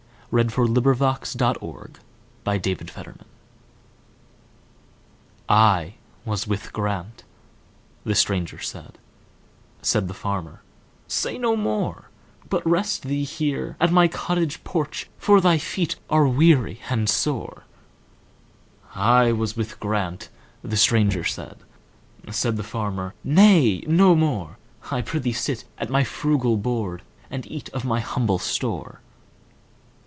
[0.33, 1.99] By Francis BretHarte 748
[2.45, 3.15] The Aged Stranger
[5.49, 8.97] "I WAS with Grant"—the stranger said;
[9.81, 10.61] Said the farmer,
[11.09, 12.05] "Say no more,
[12.49, 19.33] But rest thee here at my cottage porch, For thy feet are weary and sore.""I
[19.33, 21.57] was with Grant"—the stranger said;
[22.31, 27.83] Said the farmer, "Nay, no more,—I prithee sit at my frugal board, And eat of
[27.83, 29.01] my humble store.